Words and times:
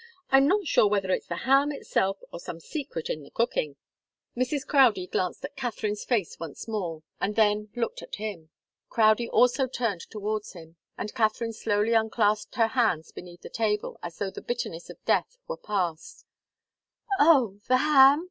I'm 0.31 0.47
not 0.47 0.65
sure 0.65 0.87
whether 0.87 1.11
it's 1.11 1.27
the 1.27 1.35
ham 1.45 1.71
itself, 1.71 2.17
or 2.33 2.39
some 2.39 2.59
secret 2.59 3.07
in 3.07 3.21
the 3.21 3.29
cooking." 3.29 3.75
Mrs. 4.35 4.65
Crowdie 4.65 5.05
glanced 5.05 5.45
at 5.45 5.55
Katharine's 5.55 6.03
face 6.03 6.39
once 6.39 6.67
more, 6.67 7.03
and 7.19 7.35
then 7.35 7.69
looked 7.75 8.01
at 8.01 8.15
him. 8.15 8.49
Crowdie 8.89 9.29
also 9.29 9.67
turned 9.67 10.01
towards 10.09 10.53
him, 10.53 10.75
and 10.97 11.13
Katharine 11.13 11.53
slowly 11.53 11.93
unclasped 11.93 12.55
her 12.55 12.69
hands 12.69 13.11
beneath 13.11 13.41
the 13.43 13.49
table, 13.51 13.99
as 14.01 14.17
though 14.17 14.31
the 14.31 14.41
bitterness 14.41 14.89
of 14.89 14.97
death 15.05 15.37
were 15.47 15.55
passed. 15.55 16.25
"Oh 17.19 17.59
the 17.67 17.77
ham?" 17.77 18.19